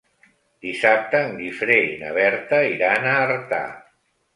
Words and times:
Dissabte 0.67 1.21
en 1.27 1.37
Guifré 1.43 1.77
i 1.93 1.95
na 2.03 2.17
Berta 2.19 2.65
iran 2.75 3.11
a 3.15 3.17
Artà. 3.25 3.67